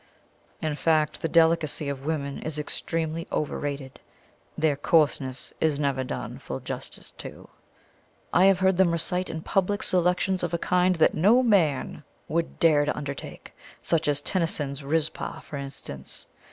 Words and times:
In 0.63 0.73
fact, 0.75 1.21
the 1.21 1.27
delicacy 1.29 1.87
of 1.87 2.07
women 2.07 2.41
is 2.41 2.57
extremely 2.57 3.27
overrated 3.31 3.99
their 4.57 4.75
coarseness 4.75 5.53
is 5.61 5.77
never 5.79 6.03
done 6.03 6.39
full 6.39 6.59
justice 6.59 7.11
to. 7.19 7.47
I 8.33 8.45
have 8.45 8.57
heard 8.57 8.77
them 8.77 8.89
recite 8.93 9.29
in 9.29 9.43
public 9.43 9.83
selections 9.83 10.41
of 10.41 10.55
a 10.55 10.57
kind 10.57 10.95
that 10.95 11.13
no 11.13 11.43
man 11.43 12.03
would 12.27 12.59
dare 12.59 12.83
to 12.85 12.97
undertake 12.97 13.53
such 13.83 14.07
as 14.07 14.21
Tennyson's 14.21 14.83
'Rizpah,' 14.83 15.41
for 15.41 15.57
instance. 15.57 16.25